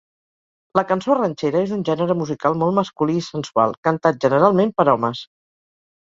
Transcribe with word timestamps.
La 0.77 0.83
cançó 0.91 1.17
ranxera 1.17 1.59
és 1.65 1.73
un 1.75 1.83
gènere 1.89 2.15
musical 2.21 2.57
molt 2.61 2.75
masculí 2.77 3.17
i 3.19 3.25
sensual, 3.25 3.75
cantat 3.89 4.17
generalment 4.25 4.73
per 4.81 4.87
homes. 4.95 5.21